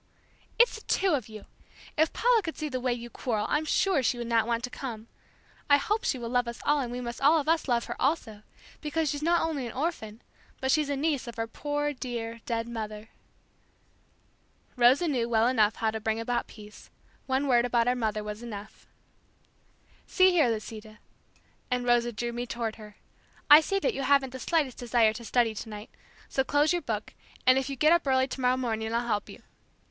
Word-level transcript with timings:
"It's 0.57 0.73
the 0.73 0.81
two 0.87 1.13
of 1.13 1.29
you! 1.29 1.45
If 1.95 2.11
Paula 2.11 2.41
could 2.41 2.57
see 2.57 2.69
the 2.69 2.79
way 2.79 2.91
you 2.91 3.11
quarrel 3.11 3.45
I'm 3.47 3.65
sure 3.65 4.01
she 4.01 4.17
would 4.17 4.25
not 4.25 4.47
want 4.47 4.63
to 4.63 4.71
come. 4.71 5.07
I 5.69 5.77
hope 5.77 6.05
she 6.05 6.17
will 6.17 6.27
love 6.29 6.47
us 6.47 6.59
all 6.65 6.79
and 6.79 6.91
we 6.91 6.99
must 7.01 7.21
all 7.21 7.39
of 7.39 7.47
us 7.47 7.67
love 7.67 7.85
her 7.85 7.95
also, 8.01 8.41
because 8.81 9.11
she's 9.11 9.21
not 9.21 9.43
only 9.43 9.67
an 9.67 9.73
orphan, 9.73 10.23
but 10.59 10.71
she's 10.71 10.89
a 10.89 10.95
niece 10.95 11.27
of 11.27 11.37
our 11.37 11.45
poor 11.45 11.93
dear, 11.93 12.41
dead 12.47 12.67
mother." 12.67 13.09
Rosa 14.75 15.07
knew 15.07 15.29
well 15.29 15.55
how 15.75 15.91
to 15.91 15.99
bring 15.99 16.19
about 16.19 16.47
peace. 16.47 16.89
One 17.27 17.47
word 17.47 17.63
about 17.63 17.87
our 17.87 17.93
mother 17.93 18.23
was 18.23 18.41
enough. 18.41 18.87
"See 20.07 20.31
here, 20.31 20.49
Lisita," 20.49 20.97
and 21.69 21.85
Rosa 21.85 22.11
drew 22.11 22.33
me 22.33 22.47
toward 22.47 22.77
her, 22.77 22.95
"I 23.51 23.61
see 23.61 23.77
that 23.77 23.93
you 23.93 24.01
haven't 24.01 24.31
the 24.31 24.39
slightest 24.39 24.79
desire 24.79 25.13
to 25.13 25.23
study 25.23 25.53
tonight, 25.53 25.91
so 26.27 26.43
close 26.43 26.73
your 26.73 26.81
book, 26.81 27.13
and 27.45 27.59
if 27.59 27.69
you 27.69 27.75
get 27.75 27.93
up 27.93 28.07
early 28.07 28.27
tomorrow 28.27 28.57
morning 28.57 28.91
I'll 28.95 29.05
help 29.05 29.29
you. 29.29 29.43